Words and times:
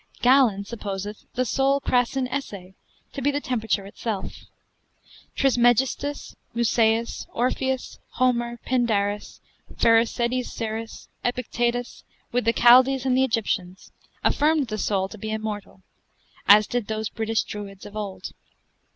Galen 0.23 0.65
supposeth 0.65 1.25
the 1.35 1.45
soul 1.45 1.79
crasin 1.79 2.27
esse, 2.29 2.73
to 3.13 3.21
be 3.21 3.29
the 3.29 3.39
temperature 3.39 3.85
itself; 3.85 4.33
Trismegistus, 5.35 6.35
Musaeus, 6.55 7.27
Orpheus, 7.33 7.99
Homer, 8.13 8.59
Pindarus, 8.65 9.41
Phaerecides 9.75 10.47
Syrus, 10.51 11.07
Epictetus, 11.23 12.03
with 12.31 12.45
the 12.45 12.51
Chaldees 12.59 13.05
and 13.05 13.15
Egyptians, 13.19 13.91
affirmed 14.23 14.69
the 14.69 14.79
soul 14.79 15.07
to 15.07 15.19
be 15.19 15.29
immortal, 15.29 15.83
as 16.47 16.65
did 16.65 16.87
those 16.87 17.09
British 17.09 17.43
Druids 17.43 17.85
of 17.85 17.95
old. 17.95 18.31